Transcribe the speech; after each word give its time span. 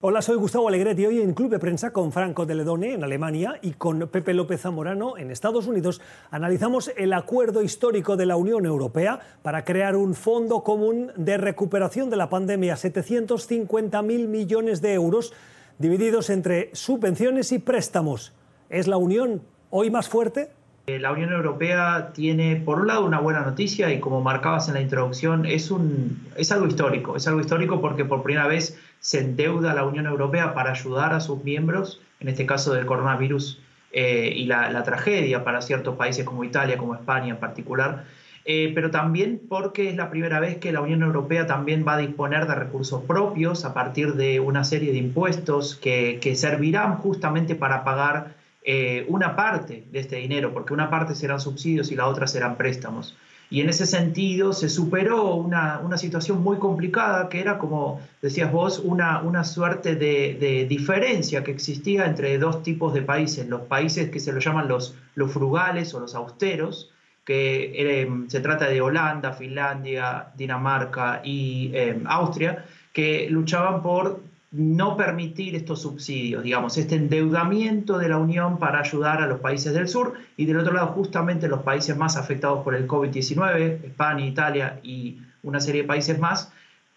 Hola, 0.00 0.22
soy 0.22 0.36
Gustavo 0.36 0.68
Alegretti, 0.68 1.04
hoy 1.06 1.20
en 1.20 1.34
Club 1.34 1.50
de 1.50 1.58
Prensa 1.58 1.92
con 1.92 2.12
Franco 2.12 2.46
de 2.46 2.54
Ledone 2.54 2.94
en 2.94 3.02
Alemania 3.02 3.58
y 3.62 3.72
con 3.72 3.98
Pepe 4.06 4.32
López 4.32 4.60
Zamorano 4.60 5.18
en 5.18 5.32
Estados 5.32 5.66
Unidos 5.66 6.00
analizamos 6.30 6.92
el 6.96 7.12
acuerdo 7.12 7.64
histórico 7.64 8.16
de 8.16 8.24
la 8.24 8.36
Unión 8.36 8.64
Europea 8.64 9.18
para 9.42 9.64
crear 9.64 9.96
un 9.96 10.14
fondo 10.14 10.62
común 10.62 11.10
de 11.16 11.36
recuperación 11.36 12.10
de 12.10 12.16
la 12.16 12.30
pandemia, 12.30 12.76
750.000 12.76 14.28
millones 14.28 14.80
de 14.82 14.94
euros 14.94 15.32
divididos 15.78 16.30
entre 16.30 16.70
subvenciones 16.74 17.50
y 17.50 17.58
préstamos. 17.58 18.32
¿Es 18.70 18.86
la 18.86 18.98
Unión 18.98 19.42
hoy 19.70 19.90
más 19.90 20.08
fuerte? 20.08 20.50
Eh, 20.86 21.00
la 21.00 21.10
Unión 21.10 21.32
Europea 21.32 22.12
tiene, 22.14 22.54
por 22.54 22.80
un 22.80 22.86
lado, 22.86 23.04
una 23.04 23.18
buena 23.18 23.40
noticia 23.40 23.92
y 23.92 24.00
como 24.00 24.22
marcabas 24.22 24.68
en 24.68 24.74
la 24.74 24.80
introducción, 24.80 25.44
es, 25.44 25.70
un, 25.72 26.28
es 26.36 26.50
algo 26.50 26.66
histórico. 26.66 27.16
Es 27.16 27.26
algo 27.26 27.40
histórico 27.40 27.80
porque 27.80 28.04
por 28.04 28.22
primera 28.22 28.46
vez 28.46 28.78
se 29.00 29.20
endeuda 29.20 29.74
la 29.74 29.84
Unión 29.84 30.06
Europea 30.06 30.54
para 30.54 30.72
ayudar 30.72 31.12
a 31.12 31.20
sus 31.20 31.42
miembros, 31.44 32.00
en 32.20 32.28
este 32.28 32.46
caso 32.46 32.74
del 32.74 32.86
coronavirus 32.86 33.60
eh, 33.92 34.32
y 34.36 34.44
la, 34.44 34.82
tragedia 34.82 35.44
para 35.44 35.62
ciertos 35.62 35.96
países 35.96 36.24
como 36.24 36.44
Italia, 36.44 36.78
como 36.78 36.94
España 36.94 37.30
en 37.30 37.38
particular. 37.38 38.04
Eh, 38.44 38.72
pero 38.74 38.90
también 38.90 39.42
porque 39.46 39.90
es 39.90 39.96
la 39.96 40.08
primera 40.08 40.40
vez 40.40 40.56
que 40.56 40.72
la 40.72 40.80
Unión 40.80 41.02
Europea 41.02 41.46
también 41.46 41.84
va 41.86 41.94
a 41.94 41.98
disponer 41.98 42.46
de 42.46 42.54
recursos 42.54 43.02
propios 43.02 43.64
a 43.66 43.74
partir 43.74 44.14
de 44.14 44.40
una 44.40 44.64
serie 44.64 44.92
de 44.92 44.98
impuestos 44.98 45.76
que, 45.76 46.18
que 46.22 46.34
servirán 46.34 46.96
justamente 46.96 47.54
para 47.54 47.84
pagar 47.84 48.38
eh, 48.70 49.06
una 49.08 49.34
parte 49.34 49.84
de 49.90 49.98
este 49.98 50.16
dinero, 50.16 50.52
porque 50.52 50.74
una 50.74 50.90
parte 50.90 51.14
serán 51.14 51.40
subsidios 51.40 51.90
y 51.90 51.96
la 51.96 52.06
otra 52.06 52.26
serán 52.26 52.56
préstamos. 52.56 53.16
Y 53.50 53.62
en 53.62 53.70
ese 53.70 53.86
sentido 53.86 54.52
se 54.52 54.68
superó 54.68 55.34
una, 55.34 55.96
situación 55.96 56.42
muy 56.42 56.58
complicada 56.58 57.28
que 57.28 57.40
era, 57.40 57.58
como 57.58 58.00
decías 58.20 58.52
vos, 58.52 58.78
una, 58.78 59.22
una 59.22 59.42
suerte 59.42 59.96
de, 59.96 60.66
diferencia 60.68 61.42
que 61.42 61.50
existía 61.50 62.04
entre 62.06 62.38
dos 62.38 62.62
tipos 62.62 62.92
de 62.92 63.02
países. 63.02 63.48
Los 63.48 63.62
países 63.62 64.10
que 64.10 64.20
se 64.20 64.32
lo 64.32 64.40
llaman 64.40 64.68
los, 64.68 64.94
los 65.14 65.32
frugales 65.32 65.94
o 65.94 66.00
los 66.00 66.14
austeros, 66.14 66.90
que 67.24 67.72
eh, 68.02 68.08
se 68.28 68.40
trata 68.40 68.68
de 68.68 68.80
Holanda, 68.80 69.32
Finlandia, 69.32 70.28
Dinamarca 70.36 71.20
y 71.24 71.70
eh, 71.74 72.00
Austria, 72.06 72.64
que 72.92 73.28
luchaban 73.30 73.82
por 73.82 74.20
no 74.50 74.96
permitir 74.96 75.54
estos 75.54 75.82
subsidios, 75.82 76.42
digamos, 76.42 76.78
este 76.78 76.96
endeudamiento 76.96 77.98
de 77.98 78.08
la 78.08 78.18
Unión 78.18 78.58
para 78.58 78.80
ayudar 78.80 79.20
a 79.20 79.26
los 79.26 79.40
países 79.40 79.74
del 79.74 79.88
sur 79.88 80.14
y 80.36 80.46
del 80.46 80.58
otro 80.58 80.72
lado 80.72 80.88
justamente 80.88 81.48
los 81.48 81.62
países 81.62 81.96
más 81.96 82.16
afectados 82.16 82.64
por 82.64 82.74
el 82.74 82.86
COVID-19, 82.86 83.84
España, 83.84 84.24
Italia 84.24 84.80
y 84.82 85.18
una 85.42 85.60
serie 85.60 85.82
de 85.82 85.88
países 85.88 86.18
más, 86.18 86.50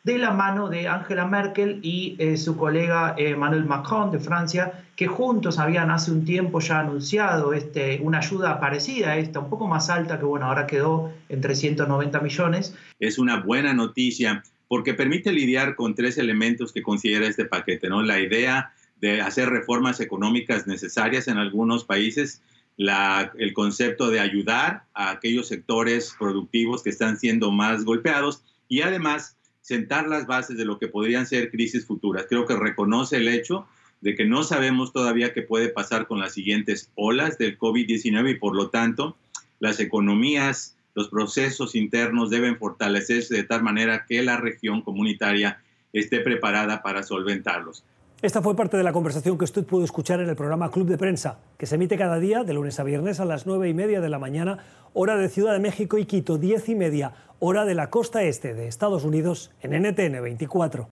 de 0.04 0.18
la 0.18 0.32
mano 0.32 0.70
de 0.70 0.88
Angela 0.88 1.28
Merkel 1.28 1.80
y 1.84 2.16
eh, 2.18 2.38
su 2.38 2.58
colega 2.58 3.14
Emmanuel 3.18 3.66
Macron 3.66 4.12
de 4.12 4.20
Francia, 4.20 4.86
que 4.96 5.08
juntos 5.08 5.60
habían 5.60 5.92
hace 5.92 6.12
un 6.12 6.26
tiempo 6.26 6.60
ya 6.60 6.80
anunciado 6.80 7.54
este, 7.54 8.00
una 8.02 8.20
ayuda 8.20 8.60
parecida 8.60 9.12
a 9.12 9.18
esta, 9.18 9.40
un 9.40 9.50
poco 9.50 9.68
más 9.68 9.90
alta, 9.90 10.18
que 10.18 10.26
bueno, 10.26 10.48
ahora 10.48 10.66
quedó 10.66 11.12
en 11.30 11.42
390 11.42 12.20
millones. 12.20 12.76
Es 13.00 13.20
una 13.20 13.42
buena 13.42 13.74
noticia 13.74 14.42
porque 14.72 14.94
permite 14.94 15.34
lidiar 15.34 15.76
con 15.76 15.96
tres 15.96 16.18
elementos 16.18 16.72
que 16.72 16.82
considera 16.82 17.28
este 17.28 17.44
paquete, 17.44 17.90
¿no? 17.90 18.04
La 18.04 18.22
idea 18.22 18.72
de 19.02 19.20
hacer 19.20 19.50
reformas 19.50 20.00
económicas 20.00 20.66
necesarias 20.66 21.28
en 21.28 21.38
algunos 21.38 21.84
países, 21.84 22.42
el 22.78 23.54
concepto 23.54 24.10
de 24.10 24.22
ayudar 24.22 24.86
a 24.94 25.12
aquellos 25.12 25.50
sectores 25.50 26.16
productivos 26.18 26.84
que 26.84 26.90
están 26.90 27.20
siendo 27.20 27.52
más 27.52 27.84
golpeados 27.84 28.44
y 28.70 28.80
además 28.80 29.36
sentar 29.60 30.08
las 30.08 30.26
bases 30.26 30.56
de 30.56 30.64
lo 30.64 30.80
que 30.80 30.88
podrían 30.88 31.26
ser 31.28 31.52
crisis 31.52 31.86
futuras. 31.86 32.28
Creo 32.30 32.46
que 32.46 32.56
reconoce 32.56 33.18
el 33.18 33.28
hecho 33.28 33.68
de 34.00 34.16
que 34.16 34.24
no 34.24 34.42
sabemos 34.44 34.94
todavía 34.94 35.34
qué 35.34 35.42
puede 35.42 35.68
pasar 35.68 36.08
con 36.08 36.22
las 36.22 36.34
siguientes 36.34 36.92
olas 36.96 37.38
del 37.38 37.60
COVID-19 37.60 38.32
y 38.32 38.36
por 38.36 38.56
lo 38.56 38.70
tanto 38.70 39.18
las 39.60 39.82
economías 39.82 40.78
los 40.94 41.10
procesos 41.10 41.76
internos 41.76 42.30
deben 42.30 42.58
fortalecerse 42.58 43.36
de 43.36 43.44
tal 43.44 43.64
manera 43.64 44.06
que 44.08 44.22
la 44.22 44.38
región 44.38 44.82
comunitaria 44.82 45.62
esté 45.94 46.20
preparada 46.20 46.82
para 46.82 47.04
solventarlos. 47.04 47.84
Esta 48.22 48.44
fue 48.44 48.56
parte 48.56 48.78
de 48.78 48.84
la 48.84 48.94
conversación 48.94 49.36
que 49.36 49.46
usted 49.46 49.66
pudo 49.66 49.84
escuchar 49.84 50.20
en 50.20 50.30
el 50.30 50.36
programa 50.36 50.70
Club 50.70 50.88
de 50.88 50.98
Prensa, 50.98 51.40
que 51.58 51.66
se 51.66 51.74
emite 51.74 51.98
cada 51.98 52.20
día 52.20 52.44
de 52.44 52.54
lunes 52.54 52.80
a 52.80 52.84
viernes 52.84 53.20
a 53.20 53.26
las 53.26 53.48
nueve 53.48 53.68
y 53.68 53.74
media 53.74 54.00
de 54.00 54.10
la 54.10 54.20
mañana, 54.20 54.60
hora 54.94 55.18
de 55.18 55.28
Ciudad 55.28 55.54
de 55.54 55.60
México 55.60 55.98
y 55.98 56.06
Quito, 56.06 56.38
diez 56.38 56.70
y 56.70 56.76
media, 56.76 57.14
hora 57.40 57.66
de 57.66 57.74
la 57.74 57.90
costa 57.90 58.22
este 58.22 58.54
de 58.54 58.68
Estados 58.68 59.06
Unidos, 59.06 59.50
en 59.62 59.72
NTN 59.72 60.22
24. 60.22 60.88